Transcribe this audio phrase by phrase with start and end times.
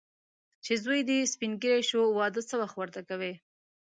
[0.63, 3.33] چې زوی دې سپین ږیری شو، واده څه وخت ورته کوې.